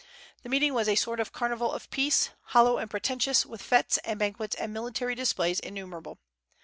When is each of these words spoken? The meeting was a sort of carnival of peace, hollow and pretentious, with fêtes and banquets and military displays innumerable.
The 0.41 0.49
meeting 0.49 0.73
was 0.73 0.87
a 0.89 0.95
sort 0.95 1.19
of 1.19 1.31
carnival 1.31 1.71
of 1.71 1.87
peace, 1.91 2.31
hollow 2.55 2.79
and 2.79 2.89
pretentious, 2.89 3.45
with 3.45 3.61
fêtes 3.61 3.99
and 4.03 4.17
banquets 4.17 4.55
and 4.55 4.73
military 4.73 5.13
displays 5.13 5.59
innumerable. 5.59 6.17